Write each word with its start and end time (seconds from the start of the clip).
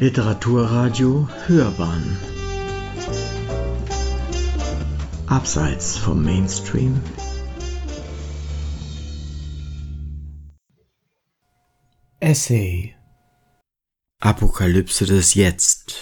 Literaturradio 0.00 1.28
Hörbahn. 1.46 2.18
Abseits 5.28 5.96
vom 5.96 6.24
Mainstream. 6.24 7.00
Essay. 12.18 12.96
Apokalypse 14.18 15.06
des 15.06 15.34
Jetzt. 15.34 15.94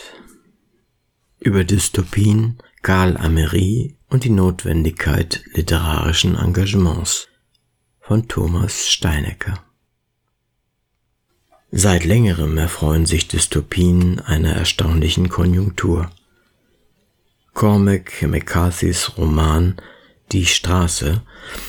Über 1.39 1.65
Dystopien, 1.65 2.63
Karl 2.81 3.19
Amery 3.19 3.99
und 4.09 4.25
die 4.25 4.31
Notwendigkeit 4.31 5.45
literarischen 5.53 6.35
Engagements 6.37 7.29
von 8.01 8.27
Thomas 8.27 8.89
Steinecker 8.89 9.63
Seit 11.75 12.05
längerem 12.05 12.59
erfreuen 12.59 13.07
sich 13.07 13.29
Dystopien 13.29 14.21
einer 14.21 14.53
erstaunlichen 14.53 15.31
Konjunktur. 15.31 16.11
Cormac 17.55 18.21
McCarthys 18.29 19.17
Roman 19.17 19.77
Die 20.33 20.45
Straße 20.45 21.23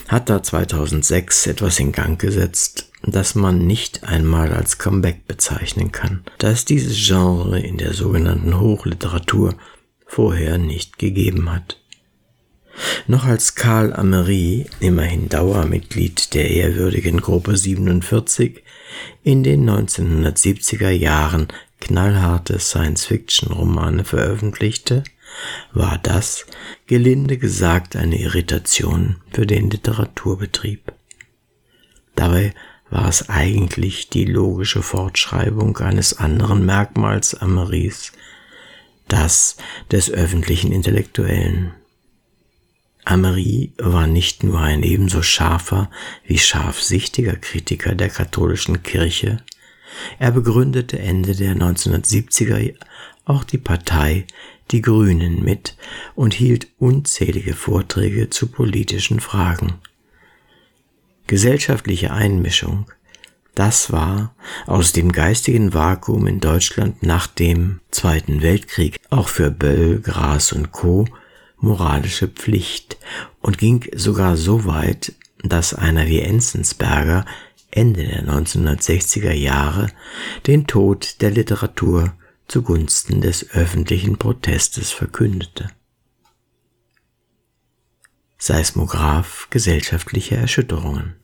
hat 0.09 0.29
da 0.29 0.43
2006 0.43 1.47
etwas 1.47 1.79
in 1.79 1.93
Gang 1.93 2.19
gesetzt, 2.19 2.91
das 3.03 3.35
man 3.35 3.65
nicht 3.65 4.03
einmal 4.03 4.51
als 4.51 4.77
Comeback 4.77 5.25
bezeichnen 5.25 5.93
kann, 5.93 6.25
da 6.37 6.49
es 6.49 6.65
dieses 6.65 6.97
Genre 6.97 7.61
in 7.61 7.77
der 7.77 7.93
sogenannten 7.93 8.59
Hochliteratur 8.59 9.55
vorher 10.05 10.57
nicht 10.57 10.99
gegeben 10.99 11.49
hat. 11.49 11.81
Noch 13.07 13.25
als 13.25 13.55
Karl 13.55 13.93
Amery, 13.93 14.65
immerhin 14.79 15.29
Dauermitglied 15.29 16.33
der 16.33 16.49
ehrwürdigen 16.49 17.21
Gruppe 17.21 17.55
47, 17.55 18.63
in 19.23 19.43
den 19.43 19.69
1970er 19.69 20.89
Jahren 20.89 21.47
knallharte 21.79 22.59
Science-Fiction-Romane 22.59 24.05
veröffentlichte, 24.05 25.03
war 25.73 25.99
das, 26.01 26.45
gelinde 26.87 27.37
gesagt, 27.37 27.95
eine 27.95 28.19
Irritation 28.19 29.17
für 29.31 29.45
den 29.45 29.69
Literaturbetrieb. 29.69 30.93
Dabei 32.15 32.53
war 32.89 33.09
es 33.09 33.29
eigentlich 33.29 34.09
die 34.09 34.25
logische 34.25 34.83
Fortschreibung 34.83 35.77
eines 35.77 36.17
anderen 36.19 36.65
Merkmals 36.65 37.33
Ameris, 37.33 38.11
das 39.07 39.57
des 39.91 40.11
öffentlichen 40.11 40.71
Intellektuellen. 40.71 41.73
Amery 43.05 43.73
war 43.77 44.07
nicht 44.07 44.43
nur 44.43 44.59
ein 44.59 44.83
ebenso 44.83 45.21
scharfer 45.21 45.89
wie 46.25 46.37
scharfsichtiger 46.37 47.35
Kritiker 47.35 47.95
der 47.95 48.09
katholischen 48.09 48.83
Kirche, 48.83 49.43
er 50.19 50.31
begründete 50.31 50.99
Ende 50.99 51.35
der 51.35 51.55
1970er 51.55 52.75
auch 53.25 53.43
die 53.43 53.57
Partei 53.57 54.25
Die 54.71 54.81
Grünen 54.81 55.43
mit 55.43 55.75
und 56.15 56.33
hielt 56.33 56.67
unzählige 56.79 57.53
Vorträge 57.53 58.29
zu 58.29 58.47
politischen 58.47 59.19
Fragen. 59.19 59.75
Gesellschaftliche 61.27 62.11
Einmischung, 62.11 62.85
das 63.55 63.91
war 63.91 64.35
aus 64.65 64.93
dem 64.93 65.11
geistigen 65.11 65.73
Vakuum 65.73 66.27
in 66.27 66.39
Deutschland 66.39 67.03
nach 67.03 67.27
dem 67.27 67.81
Zweiten 67.91 68.41
Weltkrieg 68.41 68.99
auch 69.09 69.27
für 69.27 69.51
Böll, 69.51 69.99
Gras 69.99 70.51
und 70.53 70.71
Co 70.71 71.05
moralische 71.63 72.27
Pflicht 72.27 72.97
und 73.41 73.57
ging 73.57 73.87
sogar 73.95 74.35
so 74.35 74.65
weit, 74.65 75.13
dass 75.43 75.73
einer 75.73 76.07
wie 76.07 76.19
Enzensberger 76.19 77.25
Ende 77.71 78.05
der 78.05 78.23
1960er 78.27 79.31
Jahre 79.31 79.87
den 80.45 80.67
Tod 80.67 81.21
der 81.21 81.31
Literatur 81.31 82.13
zugunsten 82.47 83.21
des 83.21 83.49
öffentlichen 83.51 84.17
Protestes 84.17 84.91
verkündete. 84.91 85.69
Seismograph 88.37 89.47
gesellschaftlicher 89.49 90.37
Erschütterungen 90.37 91.15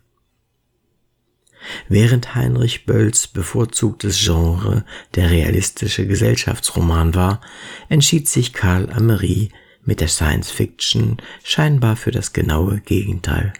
Während 1.89 2.33
Heinrich 2.33 2.85
Bölls 2.85 3.27
bevorzugtes 3.27 4.23
Genre 4.23 4.85
der 5.15 5.29
realistische 5.29 6.07
Gesellschaftsroman 6.07 7.13
war, 7.13 7.41
entschied 7.89 8.29
sich 8.29 8.53
Karl 8.53 8.89
Amery 8.89 9.51
mit 9.89 10.01
der 10.01 10.07
Science 10.07 10.51
Fiction 10.51 11.17
scheinbar 11.43 11.95
für 11.95 12.11
das 12.11 12.31
genaue 12.31 12.79
Gegenteil. 12.79 13.53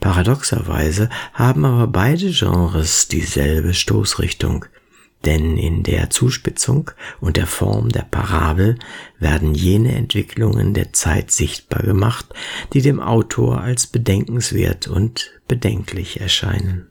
Paradoxerweise 0.00 1.08
haben 1.32 1.64
aber 1.64 1.86
beide 1.86 2.32
Genres 2.32 3.06
dieselbe 3.06 3.74
Stoßrichtung, 3.74 4.64
denn 5.24 5.56
in 5.56 5.84
der 5.84 6.10
Zuspitzung 6.10 6.90
und 7.20 7.36
der 7.36 7.46
Form 7.46 7.90
der 7.90 8.02
Parabel 8.02 8.76
werden 9.20 9.54
jene 9.54 9.94
Entwicklungen 9.94 10.74
der 10.74 10.92
Zeit 10.92 11.30
sichtbar 11.30 11.84
gemacht, 11.84 12.26
die 12.72 12.82
dem 12.82 12.98
Autor 12.98 13.60
als 13.60 13.86
bedenkenswert 13.86 14.88
und 14.88 15.30
bedenklich 15.46 16.20
erscheinen. 16.20 16.88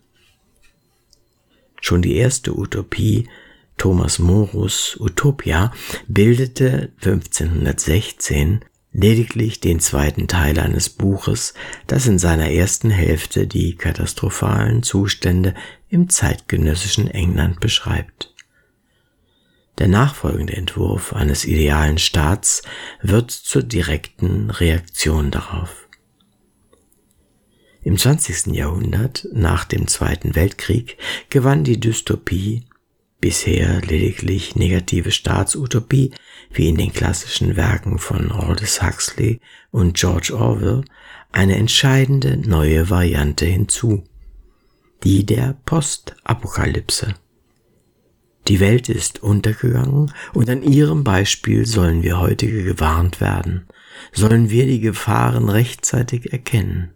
Schon 1.82 2.02
die 2.02 2.16
erste 2.16 2.58
Utopie 2.58 3.28
Thomas 3.78 4.20
Morus 4.20 4.98
Utopia 5.00 5.72
bildete 6.08 6.92
1516 7.02 8.64
lediglich 8.94 9.60
den 9.60 9.80
zweiten 9.80 10.28
Teil 10.28 10.60
eines 10.60 10.90
Buches, 10.90 11.54
das 11.88 12.06
in 12.06 12.20
seiner 12.20 12.52
ersten 12.52 12.92
Hälfte 12.92 13.48
die 13.48 13.76
katastrophalen 13.76 14.84
Zustände 14.84 15.56
im 15.90 16.10
zeitgenössischen 16.10 17.10
England 17.10 17.60
beschreibt. 17.60 18.34
Der 19.80 19.88
nachfolgende 19.88 20.54
Entwurf 20.54 21.14
eines 21.14 21.46
idealen 21.46 21.98
Staats 21.98 22.62
wird 23.02 23.32
zur 23.32 23.64
direkten 23.64 24.52
Reaktion 24.52 25.32
darauf. 25.32 25.88
Im 27.82 27.98
20. 27.98 28.56
Jahrhundert, 28.56 29.28
nach 29.34 29.66
dem 29.66 29.88
Zweiten 29.88 30.36
Weltkrieg, 30.36 30.98
gewann 31.30 31.64
die 31.64 31.80
Dystopie 31.80 32.66
bisher 33.24 33.80
lediglich 33.80 34.58
negative 34.58 35.12
Staatsutopie, 35.12 36.12
wie 36.52 36.68
in 36.68 36.76
den 36.76 36.92
klassischen 36.92 37.56
Werken 37.56 37.98
von 37.98 38.34
Aldous 38.34 38.82
Huxley 38.84 39.40
und 39.72 39.94
George 39.94 40.36
Orwell, 40.38 40.84
eine 41.32 41.56
entscheidende 41.56 42.36
neue 42.36 42.90
Variante 42.90 43.46
hinzu, 43.46 44.04
die 45.06 45.26
der 45.26 45.56
Postapokalypse. 45.64 47.16
Die 48.50 48.60
Welt 48.60 48.90
ist 48.90 49.24
untergegangen 49.24 50.12
und 50.34 50.50
an 50.50 50.62
ihrem 50.62 51.06
Beispiel 51.06 51.66
sollen 51.66 52.04
wir 52.04 52.20
heutige 52.20 52.66
gewarnt 52.66 53.22
werden, 53.22 53.68
sollen 54.12 54.50
wir 54.50 54.66
die 54.66 54.82
Gefahren 54.82 55.48
rechtzeitig 55.48 56.34
erkennen. 56.34 56.92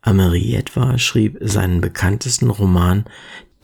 Amery 0.00 0.56
etwa 0.56 0.98
schrieb 0.98 1.38
seinen 1.40 1.80
bekanntesten 1.80 2.50
Roman 2.50 3.04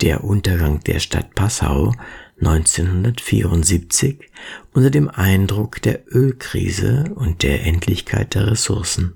der 0.01 0.25
Untergang 0.25 0.81
der 0.81 1.01
Stadt 1.01 1.35
Passau 1.35 1.95
1974 2.41 4.31
unter 4.73 4.91
dem 4.91 5.09
Eindruck 5.09 5.83
der 5.83 6.03
Ölkrise 6.15 7.13
und 7.15 7.43
der 7.43 7.65
Endlichkeit 7.65 8.35
der 8.35 8.47
Ressourcen. 8.49 9.15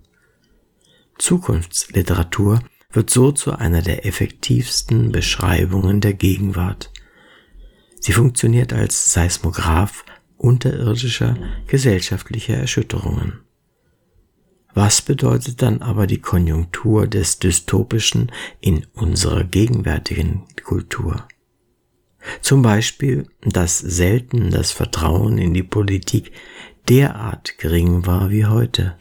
Zukunftsliteratur 1.18 2.60
wird 2.90 3.10
so 3.10 3.32
zu 3.32 3.52
einer 3.52 3.82
der 3.82 4.06
effektivsten 4.06 5.12
Beschreibungen 5.12 6.00
der 6.00 6.14
Gegenwart. 6.14 6.90
Sie 8.00 8.12
funktioniert 8.12 8.72
als 8.72 9.12
Seismograph 9.12 10.04
unterirdischer 10.36 11.36
gesellschaftlicher 11.68 12.56
Erschütterungen. 12.56 13.40
Was 14.74 15.02
bedeutet 15.02 15.60
dann 15.60 15.82
aber 15.82 16.06
die 16.06 16.20
Konjunktur 16.20 17.06
des 17.06 17.38
Dystopischen 17.38 18.32
in 18.60 18.86
unserer 18.94 19.44
gegenwärtigen 19.44 20.44
Kultur? 20.64 21.28
Zum 22.40 22.62
Beispiel, 22.62 23.26
dass 23.42 23.78
selten 23.78 24.50
das 24.50 24.72
Vertrauen 24.72 25.38
in 25.38 25.52
die 25.52 25.62
Politik 25.62 26.32
derart 26.88 27.58
gering 27.58 28.06
war 28.06 28.30
wie 28.30 28.46
heute. 28.46 28.96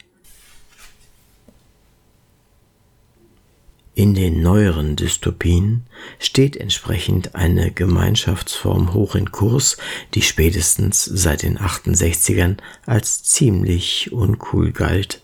In 3.94 4.14
den 4.14 4.42
neueren 4.42 4.96
Dystopien 4.96 5.84
steht 6.18 6.56
entsprechend 6.56 7.34
eine 7.34 7.70
Gemeinschaftsform 7.70 8.94
hoch 8.94 9.14
in 9.14 9.32
Kurs, 9.32 9.76
die 10.14 10.22
spätestens 10.22 11.04
seit 11.04 11.42
den 11.42 11.58
68ern 11.58 12.56
als 12.86 13.22
ziemlich 13.22 14.10
uncool 14.12 14.72
galt 14.72 15.21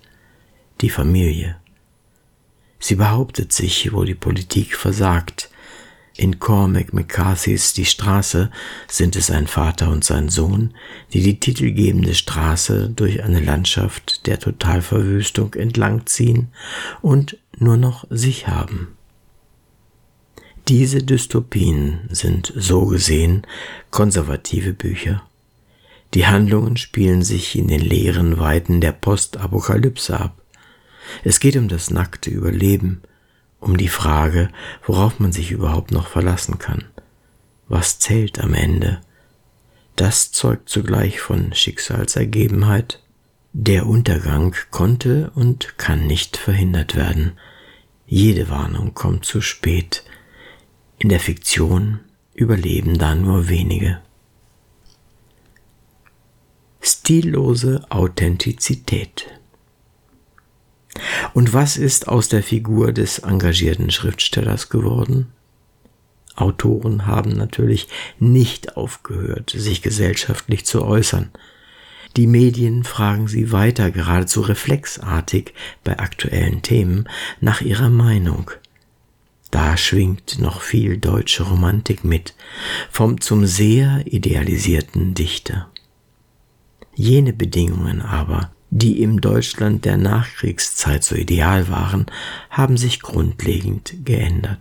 die 0.80 0.90
Familie. 0.90 1.56
Sie 2.78 2.94
behauptet 2.94 3.52
sich, 3.52 3.92
wo 3.92 4.04
die 4.04 4.14
Politik 4.14 4.76
versagt. 4.76 5.50
In 6.16 6.40
Cormac 6.40 6.92
McCarthys 6.92 7.74
Die 7.74 7.84
Straße 7.84 8.50
sind 8.88 9.14
es 9.14 9.30
ein 9.30 9.46
Vater 9.46 9.88
und 9.90 10.02
sein 10.02 10.28
Sohn, 10.28 10.74
die 11.12 11.22
die 11.22 11.38
titelgebende 11.38 12.14
Straße 12.14 12.90
durch 12.90 13.22
eine 13.22 13.40
Landschaft 13.40 14.26
der 14.26 14.40
Totalverwüstung 14.40 15.54
entlangziehen 15.54 16.48
und 17.02 17.38
nur 17.56 17.76
noch 17.76 18.04
sich 18.10 18.48
haben. 18.48 18.96
Diese 20.66 21.02
Dystopien 21.02 22.00
sind 22.10 22.52
so 22.56 22.86
gesehen 22.86 23.46
konservative 23.90 24.74
Bücher. 24.74 25.22
Die 26.14 26.26
Handlungen 26.26 26.76
spielen 26.76 27.22
sich 27.22 27.56
in 27.56 27.68
den 27.68 27.80
leeren 27.80 28.38
Weiten 28.38 28.80
der 28.80 28.92
Postapokalypse 28.92 30.18
ab. 30.18 30.42
Es 31.24 31.40
geht 31.40 31.56
um 31.56 31.68
das 31.68 31.90
nackte 31.90 32.30
Überleben, 32.30 33.02
um 33.60 33.76
die 33.76 33.88
Frage, 33.88 34.50
worauf 34.84 35.20
man 35.20 35.32
sich 35.32 35.50
überhaupt 35.50 35.90
noch 35.90 36.08
verlassen 36.08 36.58
kann. 36.58 36.84
Was 37.68 37.98
zählt 37.98 38.38
am 38.38 38.54
Ende? 38.54 39.00
Das 39.96 40.32
zeugt 40.32 40.68
zugleich 40.68 41.20
von 41.20 41.52
Schicksalsergebenheit. 41.52 43.02
Der 43.52 43.86
Untergang 43.86 44.54
konnte 44.70 45.32
und 45.34 45.76
kann 45.76 46.06
nicht 46.06 46.36
verhindert 46.36 46.94
werden. 46.94 47.32
Jede 48.06 48.48
Warnung 48.48 48.94
kommt 48.94 49.24
zu 49.24 49.40
spät. 49.40 50.04
In 50.98 51.08
der 51.08 51.20
Fiktion 51.20 52.00
überleben 52.34 52.98
da 52.98 53.14
nur 53.14 53.48
wenige. 53.48 54.00
Stillose 56.80 57.84
Authentizität. 57.90 59.37
Und 61.34 61.52
was 61.52 61.76
ist 61.76 62.08
aus 62.08 62.28
der 62.28 62.42
Figur 62.42 62.92
des 62.92 63.20
engagierten 63.20 63.90
Schriftstellers 63.90 64.68
geworden? 64.68 65.28
Autoren 66.36 67.06
haben 67.06 67.32
natürlich 67.32 67.88
nicht 68.18 68.76
aufgehört, 68.76 69.50
sich 69.50 69.82
gesellschaftlich 69.82 70.64
zu 70.64 70.84
äußern. 70.84 71.30
Die 72.16 72.26
Medien 72.26 72.84
fragen 72.84 73.28
sie 73.28 73.52
weiter, 73.52 73.90
geradezu 73.90 74.40
reflexartig 74.40 75.52
bei 75.84 75.98
aktuellen 75.98 76.62
Themen, 76.62 77.08
nach 77.40 77.60
ihrer 77.60 77.90
Meinung. 77.90 78.50
Da 79.50 79.76
schwingt 79.76 80.38
noch 80.38 80.60
viel 80.60 80.98
deutsche 80.98 81.42
Romantik 81.44 82.04
mit, 82.04 82.34
vom 82.90 83.20
zum 83.20 83.46
sehr 83.46 84.02
idealisierten 84.04 85.14
Dichter. 85.14 85.70
Jene 86.94 87.32
Bedingungen 87.32 88.02
aber, 88.02 88.50
die 88.70 89.02
im 89.02 89.20
Deutschland 89.20 89.84
der 89.84 89.96
Nachkriegszeit 89.96 91.02
so 91.02 91.14
ideal 91.14 91.68
waren, 91.68 92.06
haben 92.50 92.76
sich 92.76 93.00
grundlegend 93.00 94.04
geändert. 94.04 94.58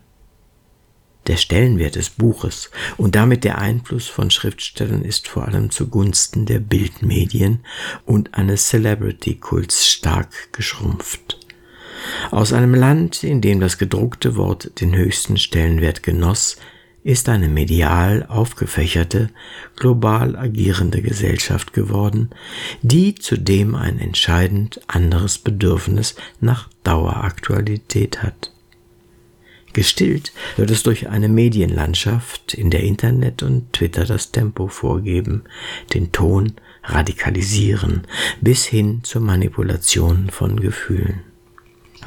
Der 1.27 1.35
Stellenwert 1.35 1.95
des 1.95 2.09
Buches 2.09 2.71
und 2.95 3.15
damit 3.15 3.43
der 3.43 3.57
Einfluss 3.57 4.07
von 4.07 4.31
Schriftstellern 4.31 5.03
ist 5.03 5.27
vor 5.27 5.45
allem 5.45 5.71
zugunsten 5.71 6.45
der 6.45 6.59
Bildmedien 6.59 7.65
und 8.05 8.33
eines 8.33 8.69
Celebrity-Kults 8.69 9.87
stark 9.87 10.53
geschrumpft. 10.53 11.37
Aus 12.31 12.53
einem 12.53 12.73
Land, 12.73 13.25
in 13.25 13.41
dem 13.41 13.59
das 13.59 13.77
gedruckte 13.77 14.37
Wort 14.37 14.79
den 14.79 14.95
höchsten 14.95 15.35
Stellenwert 15.35 16.01
genoss, 16.01 16.55
ist 17.07 17.29
eine 17.29 17.47
medial 17.47 18.25
aufgefächerte, 18.27 19.29
global 19.77 20.35
agierende 20.35 21.01
Gesellschaft 21.01 21.71
geworden, 21.71 22.31
die 22.81 23.15
zudem 23.15 23.75
ein 23.75 23.97
entscheidend 23.97 24.81
anderes 24.87 25.37
Bedürfnis 25.37 26.15
nach 26.41 26.67
Daueraktualität 26.83 28.23
hat. 28.23 28.51
Gestillt 29.71 30.33
wird 30.57 30.69
es 30.69 30.83
durch 30.83 31.07
eine 31.07 31.29
Medienlandschaft, 31.29 32.53
in 32.53 32.71
der 32.71 32.81
Internet 32.81 33.41
und 33.41 33.71
Twitter 33.71 34.03
das 34.03 34.33
Tempo 34.33 34.67
vorgeben, 34.67 35.45
den 35.93 36.11
Ton 36.11 36.55
radikalisieren, 36.83 38.01
bis 38.41 38.65
hin 38.65 38.99
zur 39.03 39.21
Manipulation 39.21 40.29
von 40.29 40.59
Gefühlen. 40.59 41.26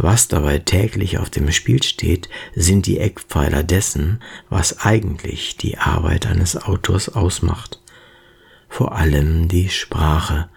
Was 0.03 0.29
dabei 0.29 0.59
täglich 0.59 1.19
auf 1.19 1.29
dem 1.29 1.53
Spiel 1.53 1.83
steht, 1.83 2.31
sind 2.55 2.87
die 2.87 2.99
Eckpfeiler 2.99 3.63
dessen, 3.63 4.23
was 4.49 4.81
eigentlich 4.81 5.59
die 5.59 5.77
Arbeit 5.77 6.27
eines 6.27 6.57
Autors 6.57 7.11
ausmacht. 7.11 7.83
Vor 8.71 8.97
allem 8.97 9.49
die 9.49 9.69
Sprache, 9.69 10.49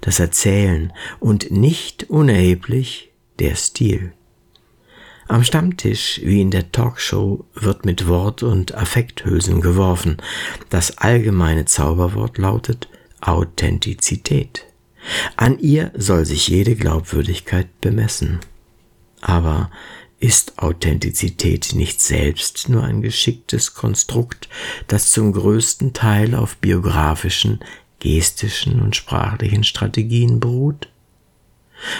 das 0.00 0.18
Erzählen 0.18 0.94
und 1.20 1.50
nicht 1.50 2.08
unerheblich 2.08 3.10
der 3.38 3.54
Stil. 3.56 4.14
Am 5.28 5.44
Stammtisch 5.44 6.22
wie 6.24 6.40
in 6.40 6.50
der 6.50 6.72
Talkshow 6.72 7.44
wird 7.52 7.84
mit 7.84 8.08
Wort- 8.08 8.42
und 8.42 8.74
Affekthülsen 8.74 9.60
geworfen. 9.60 10.16
Das 10.70 10.96
allgemeine 10.96 11.66
Zauberwort 11.66 12.38
lautet 12.38 12.88
Authentizität. 13.20 14.64
An 15.36 15.58
ihr 15.58 15.90
soll 15.94 16.24
sich 16.24 16.48
jede 16.48 16.76
Glaubwürdigkeit 16.76 17.68
bemessen. 17.82 18.40
Aber 19.28 19.72
ist 20.20 20.60
Authentizität 20.60 21.74
nicht 21.74 22.00
selbst 22.00 22.68
nur 22.68 22.84
ein 22.84 23.02
geschicktes 23.02 23.74
Konstrukt, 23.74 24.48
das 24.86 25.10
zum 25.10 25.32
größten 25.32 25.94
Teil 25.94 26.36
auf 26.36 26.58
biografischen, 26.58 27.58
gestischen 27.98 28.80
und 28.80 28.94
sprachlichen 28.94 29.64
Strategien 29.64 30.38
beruht? 30.38 30.88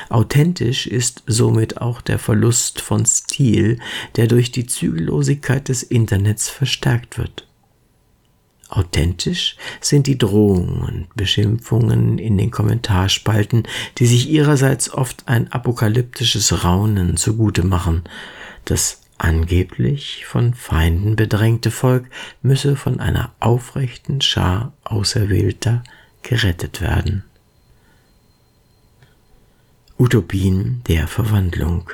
Authentisch 0.08 0.86
ist 0.86 1.24
somit 1.26 1.80
auch 1.80 2.00
der 2.00 2.20
Verlust 2.20 2.80
von 2.80 3.04
Stil, 3.04 3.80
der 4.14 4.28
durch 4.28 4.52
die 4.52 4.66
Zügellosigkeit 4.66 5.68
des 5.68 5.82
Internets 5.82 6.48
verstärkt 6.48 7.18
wird. 7.18 7.45
Authentisch 8.68 9.56
sind 9.80 10.06
die 10.06 10.18
Drohungen 10.18 10.82
und 10.82 11.14
Beschimpfungen 11.14 12.18
in 12.18 12.36
den 12.36 12.50
Kommentarspalten, 12.50 13.64
die 13.98 14.06
sich 14.06 14.28
ihrerseits 14.28 14.92
oft 14.92 15.28
ein 15.28 15.52
apokalyptisches 15.52 16.64
Raunen 16.64 17.16
zugute 17.16 17.64
machen. 17.64 18.02
Das 18.64 19.02
angeblich 19.18 20.26
von 20.26 20.54
Feinden 20.54 21.14
bedrängte 21.16 21.70
Volk 21.70 22.06
müsse 22.42 22.76
von 22.76 22.98
einer 22.98 23.32
aufrechten 23.38 24.20
Schar 24.20 24.72
Auserwählter 24.84 25.84
gerettet 26.22 26.80
werden. 26.80 27.24
Utopien 29.98 30.82
der 30.88 31.06
Verwandlung 31.06 31.88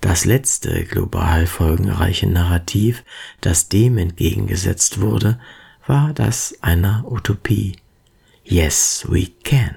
das 0.00 0.24
letzte 0.24 0.84
global 0.84 1.46
folgenreiche 1.46 2.26
Narrativ, 2.26 3.04
das 3.40 3.68
dem 3.68 3.98
entgegengesetzt 3.98 5.00
wurde, 5.00 5.40
war 5.86 6.12
das 6.12 6.58
einer 6.60 7.04
Utopie. 7.08 7.76
Yes, 8.44 9.06
we 9.08 9.28
can. 9.42 9.74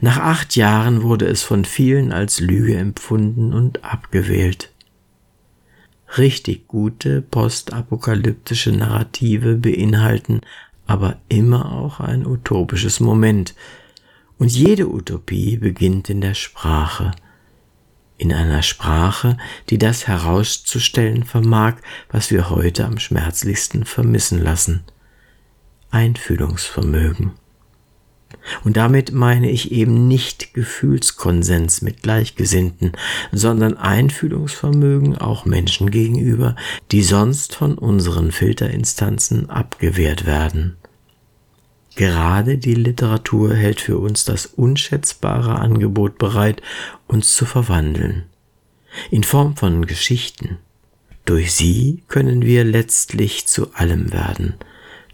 Nach 0.00 0.18
acht 0.18 0.56
Jahren 0.56 1.02
wurde 1.02 1.26
es 1.26 1.42
von 1.42 1.64
vielen 1.64 2.12
als 2.12 2.40
Lüge 2.40 2.76
empfunden 2.76 3.52
und 3.52 3.84
abgewählt. 3.84 4.70
Richtig 6.18 6.68
gute 6.68 7.22
postapokalyptische 7.22 8.72
Narrative 8.72 9.56
beinhalten 9.56 10.40
aber 10.86 11.16
immer 11.28 11.72
auch 11.72 12.00
ein 12.00 12.26
utopisches 12.26 13.00
Moment, 13.00 13.54
und 14.38 14.50
jede 14.50 14.88
Utopie 14.88 15.56
beginnt 15.56 16.10
in 16.10 16.20
der 16.20 16.34
Sprache, 16.34 17.12
in 18.18 18.32
einer 18.32 18.62
Sprache, 18.62 19.36
die 19.70 19.78
das 19.78 20.06
herauszustellen 20.06 21.24
vermag, 21.24 21.76
was 22.10 22.30
wir 22.30 22.50
heute 22.50 22.84
am 22.84 22.98
schmerzlichsten 22.98 23.84
vermissen 23.84 24.42
lassen. 24.42 24.82
Einfühlungsvermögen. 25.90 27.32
Und 28.64 28.76
damit 28.76 29.12
meine 29.12 29.50
ich 29.50 29.72
eben 29.72 30.08
nicht 30.08 30.54
Gefühlskonsens 30.54 31.82
mit 31.82 32.02
Gleichgesinnten, 32.02 32.92
sondern 33.30 33.76
Einfühlungsvermögen 33.76 35.18
auch 35.18 35.44
Menschen 35.44 35.90
gegenüber, 35.90 36.56
die 36.90 37.02
sonst 37.02 37.54
von 37.54 37.78
unseren 37.78 38.32
Filterinstanzen 38.32 39.50
abgewehrt 39.50 40.26
werden. 40.26 40.76
Gerade 41.94 42.56
die 42.56 42.74
Literatur 42.74 43.54
hält 43.54 43.80
für 43.80 43.98
uns 43.98 44.24
das 44.24 44.46
unschätzbare 44.46 45.56
Angebot 45.56 46.18
bereit, 46.18 46.62
uns 47.06 47.34
zu 47.34 47.44
verwandeln. 47.44 48.24
In 49.10 49.24
Form 49.24 49.56
von 49.56 49.86
Geschichten. 49.86 50.58
Durch 51.24 51.52
sie 51.52 52.02
können 52.08 52.42
wir 52.42 52.64
letztlich 52.64 53.46
zu 53.46 53.74
allem 53.74 54.12
werden, 54.12 54.54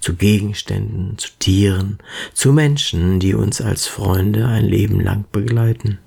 zu 0.01 0.15
Gegenständen, 0.15 1.19
zu 1.19 1.29
Tieren, 1.39 1.99
zu 2.33 2.53
Menschen, 2.53 3.21
die 3.21 3.35
uns 3.35 3.61
als 3.61 3.87
Freunde 3.87 4.47
ein 4.47 4.65
Leben 4.65 5.01
lang 5.01 5.27
begleiten. 5.31 5.99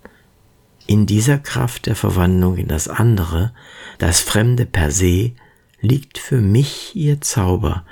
In 0.88 1.06
dieser 1.06 1.38
Kraft 1.38 1.86
der 1.86 1.96
Verwandlung 1.96 2.58
in 2.58 2.68
das 2.68 2.88
andere, 2.88 3.54
das 4.00 4.22
Fremde 4.22 4.66
per 4.66 4.90
se, 4.92 5.34
liegt 5.82 6.18
für 6.18 6.42
mich 6.42 6.96
ihr 6.96 7.22
Zauber, 7.22 7.86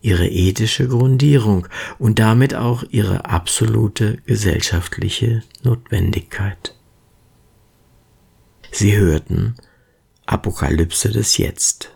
ihre 0.00 0.28
ethische 0.28 0.88
Grundierung 0.88 1.66
und 1.98 2.18
damit 2.18 2.54
auch 2.54 2.84
ihre 2.90 3.24
absolute 3.26 4.18
gesellschaftliche 4.26 5.42
Notwendigkeit. 5.62 6.74
Sie 8.70 8.96
hörten 8.96 9.54
Apokalypse 10.26 11.10
des 11.10 11.36
Jetzt 11.38 11.90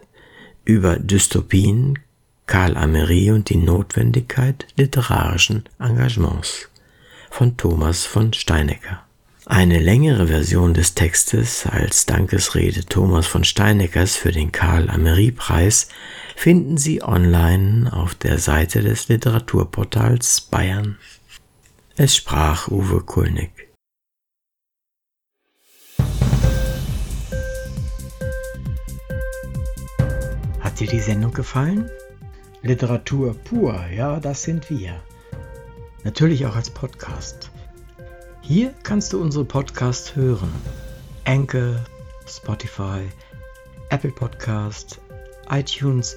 über 0.65 0.99
Dystopien, 0.99 1.99
Karl 2.47 2.77
Amery 2.77 3.31
und 3.31 3.51
die 3.51 3.57
Notwendigkeit 3.57 4.67
literarischen 4.77 5.65
Engagements 5.79 6.69
von 7.31 7.57
Thomas 7.57 8.05
von 8.05 8.33
Steinecker. 8.33 9.05
Eine 9.47 9.81
längere 9.81 10.29
Version 10.29 10.73
des 10.73 10.95
Textes 10.95 11.67
als 11.67 12.07
Dankesrede 12.07 12.85
Thomas 12.85 13.27
von 13.27 13.43
Steineckers 13.43 14.17
für 14.17 14.31
den 14.31 14.53
Karl-Amery-Preis 14.53 15.89
finden 16.43 16.77
Sie 16.77 17.05
online 17.05 17.93
auf 17.93 18.17
der 18.17 18.37
Seite 18.37 18.83
des 18.83 19.07
Literaturportals 19.07 20.41
Bayern. 20.41 20.99
Es 21.95 22.17
sprach 22.17 22.67
Uwe 22.67 23.01
Kulnig. 23.03 23.53
Hat 30.59 30.81
dir 30.81 30.89
die 30.89 30.99
Sendung 30.99 31.33
gefallen? 31.33 31.89
Literatur 32.63 33.35
pur, 33.35 33.81
ja, 33.95 34.19
das 34.19 34.43
sind 34.43 34.69
wir. 34.69 35.01
Natürlich 36.03 36.45
auch 36.47 36.57
als 36.57 36.71
Podcast. 36.71 37.53
Hier 38.41 38.75
kannst 38.83 39.13
du 39.13 39.23
unsere 39.23 39.45
Podcasts 39.45 40.17
hören. 40.17 40.53
Anchor, 41.25 41.85
Spotify, 42.27 43.03
Apple 43.91 44.11
Podcast, 44.11 45.01
iTunes, 45.49 46.17